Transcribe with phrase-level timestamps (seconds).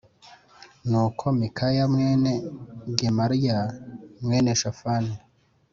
[0.89, 2.31] Nuko Mikaya mwene
[2.99, 3.59] Gemariya
[4.23, 5.13] mwene Shafani